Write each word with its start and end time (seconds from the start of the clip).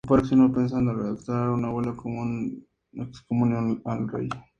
El 0.03 0.07
papa 0.07 0.17
reaccionó 0.21 0.51
pensando 0.51 0.91
en 0.93 0.97
redactar 0.97 1.49
una 1.51 1.69
bula 1.69 1.91
de 2.91 3.03
excomunión 3.03 3.83
al 3.85 4.07
rey. 4.07 4.27